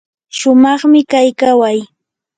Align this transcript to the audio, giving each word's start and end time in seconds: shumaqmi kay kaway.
shumaqmi 0.37 0.99
kay 1.11 1.27
kaway. 1.39 1.79